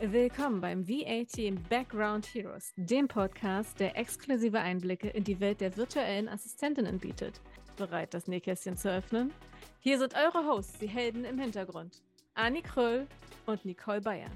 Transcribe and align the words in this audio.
Willkommen 0.00 0.60
beim 0.60 0.88
VAT 0.88 1.68
Background 1.68 2.24
Heroes, 2.32 2.72
dem 2.76 3.08
Podcast, 3.08 3.80
der 3.80 3.96
exklusive 3.96 4.60
Einblicke 4.60 5.08
in 5.08 5.24
die 5.24 5.40
Welt 5.40 5.60
der 5.60 5.76
virtuellen 5.76 6.28
Assistentinnen 6.28 7.00
bietet. 7.00 7.40
Bereit, 7.76 8.14
das 8.14 8.28
Nähkästchen 8.28 8.76
zu 8.76 8.92
öffnen? 8.92 9.32
Hier 9.80 9.98
sind 9.98 10.14
eure 10.14 10.46
Hosts, 10.46 10.78
die 10.78 10.86
Helden 10.86 11.24
im 11.24 11.36
Hintergrund. 11.36 12.00
Anni 12.34 12.62
Kröll 12.62 13.08
und 13.46 13.64
Nicole 13.64 14.00
Bayer. 14.00 14.30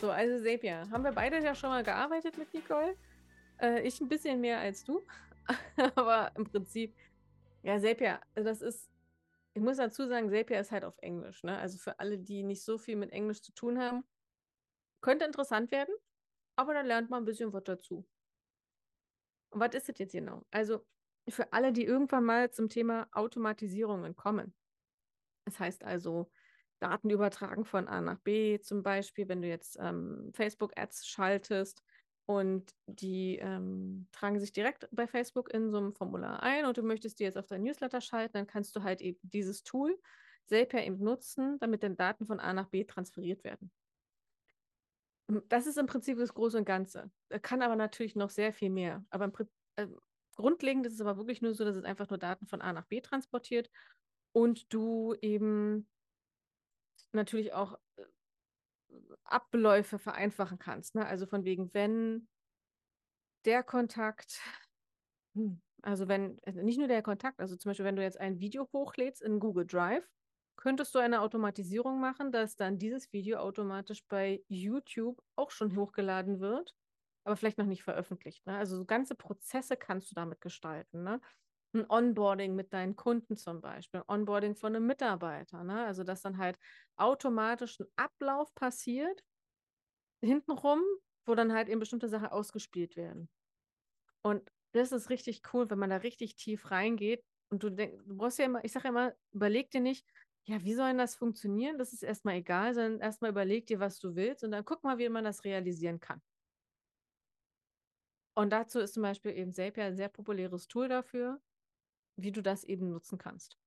So, 0.00 0.10
also 0.10 0.42
Sepia, 0.42 0.90
haben 0.90 1.04
wir 1.04 1.12
beide 1.12 1.40
ja 1.40 1.54
schon 1.54 1.70
mal 1.70 1.84
gearbeitet 1.84 2.36
mit 2.36 2.52
Nicole? 2.52 2.96
Äh, 3.60 3.86
ich 3.86 4.00
ein 4.00 4.08
bisschen 4.08 4.40
mehr 4.40 4.58
als 4.58 4.82
du, 4.82 5.00
aber 5.94 6.32
im 6.34 6.44
Prinzip, 6.44 6.92
ja, 7.62 7.78
Sepia, 7.78 8.20
das 8.34 8.60
ist, 8.60 8.90
ich 9.54 9.62
muss 9.62 9.76
dazu 9.76 10.08
sagen, 10.08 10.28
Sepia 10.28 10.58
ist 10.58 10.72
halt 10.72 10.84
auf 10.84 10.98
Englisch, 10.98 11.44
ne? 11.44 11.56
Also 11.56 11.78
für 11.78 12.00
alle, 12.00 12.18
die 12.18 12.42
nicht 12.42 12.64
so 12.64 12.78
viel 12.78 12.96
mit 12.96 13.12
Englisch 13.12 13.42
zu 13.42 13.52
tun 13.52 13.78
haben, 13.78 14.02
könnte 15.02 15.24
interessant 15.24 15.70
werden, 15.70 15.94
aber 16.56 16.74
dann 16.74 16.86
lernt 16.86 17.10
man 17.10 17.22
ein 17.22 17.26
bisschen 17.26 17.52
was 17.52 17.64
dazu. 17.64 18.06
Und 19.50 19.60
was 19.60 19.74
ist 19.74 19.88
das 19.88 19.98
jetzt 19.98 20.12
genau? 20.12 20.46
Also 20.50 20.86
für 21.28 21.52
alle, 21.52 21.72
die 21.72 21.84
irgendwann 21.84 22.24
mal 22.24 22.50
zum 22.50 22.68
Thema 22.68 23.06
Automatisierungen 23.12 24.16
kommen. 24.16 24.54
Das 25.44 25.60
heißt 25.60 25.84
also, 25.84 26.30
Daten 26.80 27.10
übertragen 27.10 27.64
von 27.64 27.86
A 27.86 28.00
nach 28.00 28.18
B, 28.20 28.58
zum 28.60 28.82
Beispiel, 28.82 29.28
wenn 29.28 29.42
du 29.42 29.48
jetzt 29.48 29.78
ähm, 29.80 30.32
Facebook-Ads 30.34 31.06
schaltest 31.06 31.82
und 32.26 32.74
die 32.86 33.38
ähm, 33.38 34.08
tragen 34.12 34.40
sich 34.40 34.52
direkt 34.52 34.88
bei 34.90 35.06
Facebook 35.06 35.52
in 35.52 35.70
so 35.70 35.78
einem 35.78 35.92
Formular 35.92 36.42
ein 36.42 36.64
und 36.64 36.76
du 36.76 36.82
möchtest 36.82 37.20
die 37.20 37.24
jetzt 37.24 37.38
auf 37.38 37.46
dein 37.46 37.62
Newsletter 37.62 38.00
schalten, 38.00 38.32
dann 38.34 38.46
kannst 38.46 38.74
du 38.74 38.82
halt 38.82 39.00
eben 39.00 39.20
dieses 39.22 39.62
Tool 39.62 39.96
Zapier 40.46 40.84
eben 40.84 40.98
nutzen, 40.98 41.58
damit 41.60 41.82
dann 41.82 41.96
Daten 41.96 42.26
von 42.26 42.40
A 42.40 42.52
nach 42.52 42.68
B 42.68 42.84
transferiert 42.84 43.44
werden. 43.44 43.70
Das 45.48 45.66
ist 45.66 45.78
im 45.78 45.86
Prinzip 45.86 46.18
das 46.18 46.34
Große 46.34 46.58
und 46.58 46.64
Ganze. 46.64 47.10
Er 47.28 47.40
kann 47.40 47.62
aber 47.62 47.76
natürlich 47.76 48.16
noch 48.16 48.30
sehr 48.30 48.52
viel 48.52 48.70
mehr. 48.70 49.04
Aber 49.10 49.24
im, 49.26 49.32
äh, 49.76 49.86
grundlegend 50.36 50.86
ist 50.86 50.94
es 50.94 51.00
aber 51.00 51.16
wirklich 51.16 51.42
nur 51.42 51.54
so, 51.54 51.64
dass 51.64 51.76
es 51.76 51.84
einfach 51.84 52.08
nur 52.10 52.18
Daten 52.18 52.46
von 52.46 52.60
A 52.60 52.72
nach 52.72 52.86
B 52.86 53.00
transportiert 53.00 53.70
und 54.32 54.72
du 54.72 55.14
eben 55.20 55.88
natürlich 57.12 57.52
auch 57.52 57.78
äh, 57.96 58.04
Abläufe 59.24 59.98
vereinfachen 59.98 60.58
kannst. 60.58 60.94
Ne? 60.94 61.06
Also 61.06 61.26
von 61.26 61.44
wegen, 61.44 61.72
wenn 61.74 62.28
der 63.44 63.62
Kontakt, 63.62 64.40
hm, 65.34 65.60
also 65.82 66.08
wenn, 66.08 66.38
also 66.44 66.62
nicht 66.62 66.78
nur 66.78 66.88
der 66.88 67.02
Kontakt, 67.02 67.40
also 67.40 67.56
zum 67.56 67.70
Beispiel, 67.70 67.86
wenn 67.86 67.96
du 67.96 68.02
jetzt 68.02 68.20
ein 68.20 68.40
Video 68.40 68.68
hochlädst 68.72 69.22
in 69.22 69.40
Google 69.40 69.66
Drive, 69.66 70.08
könntest 70.62 70.94
du 70.94 71.00
eine 71.00 71.22
Automatisierung 71.22 71.98
machen, 71.98 72.30
dass 72.30 72.54
dann 72.54 72.78
dieses 72.78 73.12
Video 73.12 73.38
automatisch 73.38 74.04
bei 74.06 74.44
YouTube 74.46 75.20
auch 75.34 75.50
schon 75.50 75.74
hochgeladen 75.74 76.38
wird, 76.38 76.76
aber 77.24 77.34
vielleicht 77.34 77.58
noch 77.58 77.66
nicht 77.66 77.82
veröffentlicht. 77.82 78.46
Ne? 78.46 78.56
Also 78.56 78.76
so 78.76 78.84
ganze 78.84 79.16
Prozesse 79.16 79.76
kannst 79.76 80.12
du 80.12 80.14
damit 80.14 80.40
gestalten. 80.40 81.02
Ne? 81.02 81.20
Ein 81.74 81.90
Onboarding 81.90 82.54
mit 82.54 82.72
deinen 82.72 82.94
Kunden 82.94 83.36
zum 83.36 83.60
Beispiel, 83.60 84.04
Onboarding 84.06 84.54
von 84.54 84.76
einem 84.76 84.86
Mitarbeiter. 84.86 85.64
Ne? 85.64 85.84
Also 85.84 86.04
dass 86.04 86.22
dann 86.22 86.38
halt 86.38 86.56
automatisch 86.94 87.80
ein 87.80 87.86
Ablauf 87.96 88.54
passiert, 88.54 89.24
hintenrum, 90.22 90.80
wo 91.26 91.34
dann 91.34 91.52
halt 91.52 91.70
eben 91.70 91.80
bestimmte 91.80 92.08
Sachen 92.08 92.28
ausgespielt 92.28 92.94
werden. 92.94 93.28
Und 94.22 94.48
das 94.74 94.92
ist 94.92 95.10
richtig 95.10 95.42
cool, 95.52 95.68
wenn 95.70 95.80
man 95.80 95.90
da 95.90 95.96
richtig 95.96 96.36
tief 96.36 96.70
reingeht. 96.70 97.24
Und 97.50 97.64
du 97.64 97.70
denkst, 97.70 98.04
du 98.06 98.16
brauchst 98.16 98.38
ja 98.38 98.44
immer, 98.44 98.64
ich 98.64 98.70
sage 98.70 98.86
immer, 98.86 99.12
überleg 99.32 99.68
dir 99.72 99.80
nicht, 99.80 100.06
ja, 100.44 100.62
wie 100.64 100.74
soll 100.74 100.88
denn 100.88 100.98
das 100.98 101.14
funktionieren? 101.16 101.78
Das 101.78 101.92
ist 101.92 102.02
erstmal 102.02 102.36
egal, 102.36 102.74
sondern 102.74 103.00
erstmal 103.00 103.30
überleg 103.30 103.66
dir, 103.66 103.80
was 103.80 103.98
du 103.98 104.14
willst 104.16 104.44
und 104.44 104.50
dann 104.52 104.64
guck 104.64 104.82
mal, 104.84 104.98
wie 104.98 105.08
man 105.08 105.24
das 105.24 105.44
realisieren 105.44 106.00
kann. 106.00 106.20
Und 108.34 108.50
dazu 108.50 108.80
ist 108.80 108.94
zum 108.94 109.02
Beispiel 109.02 109.32
eben 109.32 109.52
Zapier 109.52 109.84
ein 109.84 109.96
sehr 109.96 110.08
populäres 110.08 110.68
Tool 110.68 110.88
dafür, 110.88 111.42
wie 112.16 112.32
du 112.32 112.42
das 112.42 112.64
eben 112.64 112.90
nutzen 112.90 113.18
kannst. 113.18 113.58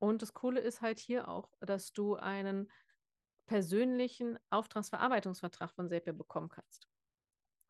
Und 0.00 0.22
das 0.22 0.34
Coole 0.34 0.60
ist 0.60 0.82
halt 0.82 0.98
hier 1.00 1.28
auch, 1.28 1.52
dass 1.60 1.92
du 1.92 2.16
einen 2.16 2.70
persönlichen 3.46 4.38
Auftragsverarbeitungsvertrag 4.50 5.72
von 5.74 5.88
Zapier 5.88 6.12
bekommen 6.14 6.48
kannst. 6.48 6.88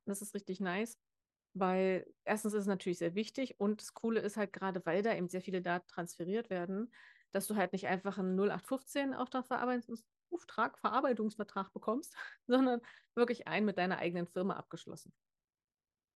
Das 0.06 0.22
ist 0.22 0.34
richtig 0.34 0.61
nice, 0.61 0.99
weil 1.55 2.12
erstens 2.25 2.55
ist 2.55 2.62
es 2.62 2.66
natürlich 2.66 2.99
sehr 2.99 3.15
wichtig 3.15 3.61
und 3.61 3.81
das 3.82 3.94
Coole 3.94 4.21
ist 4.21 4.37
halt 4.37 4.53
gerade, 4.53 4.84
weil 4.87 5.03
da 5.03 5.15
eben 5.15 5.28
sehr 5.28 5.43
viele 5.43 5.62
Daten 5.62 5.88
transferiert 5.88 6.50
werden, 6.50 6.93
dass 7.34 7.47
du 7.47 7.56
halt 7.56 7.72
nicht 7.72 7.87
einfach 7.87 8.19
einen 8.19 8.39
0815 8.39 9.15
Auftragverarbeitungs 9.15 10.05
Auftragverarbeitungsvertrag 10.34 11.72
bekommst, 11.72 12.15
sondern 12.47 12.81
wirklich 13.15 13.47
einen 13.49 13.67
mit 13.67 13.78
deiner 13.78 13.99
eigenen 13.99 14.27
Firma 14.27 14.55
abgeschlossen. 14.55 15.12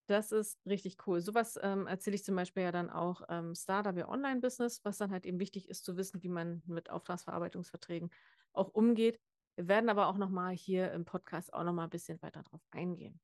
Das 0.07 0.33
ist 0.33 0.59
richtig 0.65 1.07
cool. 1.07 1.21
Sowas 1.21 1.59
ähm, 1.62 1.87
erzähle 1.87 2.17
ich 2.17 2.25
zum 2.25 2.34
Beispiel 2.34 2.62
ja 2.62 2.73
dann 2.73 2.89
auch 2.89 3.23
ähm, 3.28 3.55
Startup 3.55 4.09
Online-Business, 4.09 4.81
was 4.83 4.97
dann 4.97 5.11
halt 5.11 5.27
eben 5.27 5.39
wichtig 5.39 5.69
ist 5.69 5.84
zu 5.84 5.99
wissen, 5.99 6.23
wie 6.23 6.31
man 6.31 6.62
mit 6.67 6.89
Auftragsverarbeitungsverträgen 6.89 8.11
auch 8.55 8.69
umgeht. 8.69 9.21
Wir 9.57 9.69
werden 9.69 9.91
aber 9.91 10.07
auch 10.07 10.17
nochmal 10.17 10.55
hier 10.55 10.93
im 10.93 11.05
Podcast 11.05 11.53
auch 11.53 11.62
nochmal 11.62 11.89
ein 11.89 11.91
bisschen 11.91 12.23
weiter 12.23 12.43
drauf 12.43 12.62
eingehen. 12.71 13.21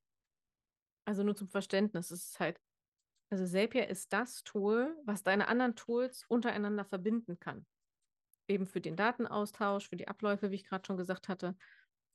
Also 1.05 1.23
nur 1.23 1.35
zum 1.35 1.47
Verständnis, 1.47 2.11
es 2.11 2.25
ist 2.25 2.39
halt, 2.39 2.61
also 3.31 3.45
Zapier 3.47 3.87
ist 3.89 4.13
das 4.13 4.43
Tool, 4.43 4.95
was 5.05 5.23
deine 5.23 5.47
anderen 5.47 5.75
Tools 5.75 6.23
untereinander 6.27 6.85
verbinden 6.85 7.39
kann 7.39 7.65
eben 8.47 8.65
für 8.65 8.81
den 8.81 8.95
Datenaustausch, 8.95 9.89
für 9.89 9.95
die 9.95 10.07
Abläufe, 10.07 10.51
wie 10.51 10.55
ich 10.55 10.65
gerade 10.65 10.85
schon 10.85 10.97
gesagt 10.97 11.27
hatte. 11.27 11.55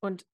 Und 0.01 0.27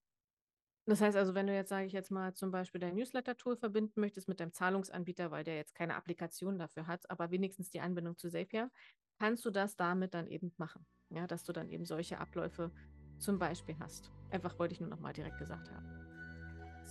das 0.85 1.01
heißt 1.01 1.17
also, 1.17 1.35
wenn 1.35 1.47
du 1.47 1.53
jetzt, 1.53 1.69
sage 1.69 1.85
ich 1.85 1.91
jetzt 1.91 2.11
mal, 2.11 2.33
zum 2.33 2.49
Beispiel 2.49 2.79
dein 2.79 2.95
Newsletter-Tool 2.95 3.57
verbinden 3.57 3.99
möchtest 3.99 4.29
mit 4.29 4.39
deinem 4.39 4.53
Zahlungsanbieter, 4.53 5.31
weil 5.31 5.43
der 5.43 5.57
jetzt 5.57 5.75
keine 5.75 5.95
Applikation 5.95 6.57
dafür 6.57 6.87
hat, 6.87 7.09
aber 7.09 7.29
wenigstens 7.29 7.69
die 7.69 7.81
Anbindung 7.81 8.17
zu 8.17 8.29
Zapier, 8.29 8.71
kannst 9.19 9.43
du 9.43 9.49
das 9.49 9.75
damit 9.75 10.13
dann 10.13 10.27
eben 10.27 10.53
machen. 10.57 10.85
Ja, 11.09 11.27
dass 11.27 11.43
du 11.43 11.51
dann 11.51 11.69
eben 11.69 11.85
solche 11.85 12.19
Abläufe 12.19 12.71
zum 13.17 13.37
Beispiel 13.37 13.75
hast. 13.79 14.11
Einfach 14.31 14.57
wollte 14.59 14.73
ich 14.73 14.79
nur 14.79 14.89
nochmal 14.89 15.13
direkt 15.13 15.37
gesagt 15.39 15.69
haben. 15.71 15.87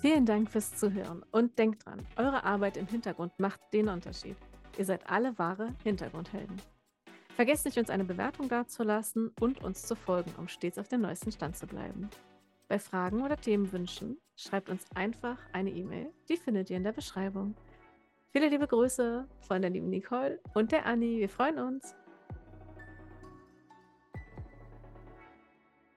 Vielen 0.03 0.27
Dank 0.27 0.51
fürs 0.51 0.77
Zuhören 0.77 1.23
und 1.31 1.59
denkt 1.59 1.87
dran, 1.87 2.07
eure 2.17 2.45
Arbeit 2.45 2.77
im 2.77 2.87
Hintergrund 2.87 3.33
macht 3.39 3.61
den 3.73 3.89
Unterschied. 3.89 4.37
Ihr 4.77 4.85
seid 4.85 5.09
alle 5.09 5.39
wahre 5.39 5.75
Hintergrundhelden. 5.85 6.61
Vergesst 7.37 7.67
nicht, 7.67 7.77
uns 7.77 7.91
eine 7.91 8.07
Bewertung 8.07 8.49
dazulassen 8.49 9.31
und 9.41 9.63
uns 9.63 9.83
zu 9.83 9.95
folgen, 9.95 10.33
um 10.39 10.49
stets 10.49 10.79
auf 10.79 10.89
dem 10.89 11.03
neuesten 11.03 11.31
Stand 11.31 11.55
zu 11.55 11.67
bleiben. 11.67 12.09
Bei 12.67 12.79
Fragen 12.79 13.23
oder 13.23 13.37
Themenwünschen 13.37 14.17
schreibt 14.37 14.71
uns 14.71 14.87
einfach 14.95 15.37
eine 15.53 15.69
E-Mail. 15.69 16.11
Die 16.31 16.39
findet 16.39 16.71
ihr 16.71 16.79
in 16.79 16.85
der 16.85 16.93
Beschreibung. 16.93 17.55
Viele 18.33 18.49
liebe 18.49 18.67
Grüße 18.67 19.29
von 19.41 19.61
der 19.61 19.71
lieben 19.71 19.91
Nicole 19.91 20.41
und 20.55 20.73
der 20.73 20.87
Anni. 20.87 21.19
Wir 21.19 21.29
freuen 21.29 21.59
uns. 21.59 21.95